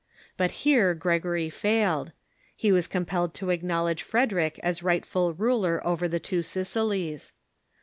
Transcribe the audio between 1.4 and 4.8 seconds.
failed. He was compelled to acknowledge Frederic